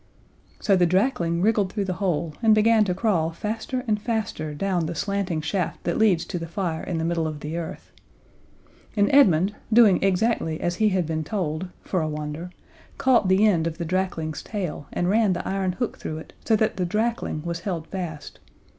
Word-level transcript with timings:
So 0.59 0.75
the 0.75 0.87
drakling 0.87 1.43
wriggled 1.43 1.71
through 1.71 1.85
the 1.85 1.93
hole, 2.01 2.33
and 2.41 2.55
began 2.55 2.83
to 2.85 2.95
crawl 2.95 3.29
faster 3.29 3.83
and 3.87 4.01
faster 4.01 4.55
down 4.55 4.87
the 4.87 4.95
slanting 4.95 5.41
shaft 5.41 5.83
that 5.83 5.99
leads 5.99 6.25
to 6.25 6.39
the 6.39 6.47
fire 6.47 6.81
in 6.83 6.97
the 6.97 7.05
middle 7.05 7.27
of 7.27 7.41
the 7.41 7.55
earth. 7.55 7.91
And 8.97 9.13
Edmund, 9.13 9.53
doing 9.71 10.01
exactly 10.03 10.59
as 10.59 10.77
he 10.77 10.89
had 10.89 11.05
been 11.05 11.23
told, 11.23 11.67
for 11.83 12.01
a 12.01 12.09
wonder, 12.09 12.49
caught 12.97 13.27
the 13.27 13.45
end 13.45 13.67
of 13.67 13.77
the 13.77 13.85
drakling's 13.85 14.41
tail 14.41 14.87
and 14.91 15.07
ran 15.07 15.33
the 15.33 15.47
iron 15.47 15.73
hook 15.73 15.99
through 15.99 16.17
it 16.17 16.33
so 16.43 16.55
that 16.55 16.77
the 16.77 16.85
drakling 16.87 17.43
was 17.45 17.59
held 17.59 17.85
fast. 17.85 18.39